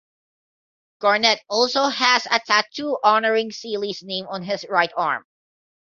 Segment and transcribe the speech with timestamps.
[0.99, 5.25] Garnett also has a tattoo honoring Sealy's name on his right arm.